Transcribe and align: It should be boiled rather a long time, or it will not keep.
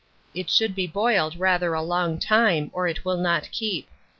It 0.33 0.49
should 0.49 0.73
be 0.73 0.87
boiled 0.87 1.35
rather 1.37 1.75
a 1.75 1.81
long 1.83 2.17
time, 2.17 2.71
or 2.73 2.87
it 2.87 3.05
will 3.05 3.17
not 3.17 3.49
keep. 3.51 3.87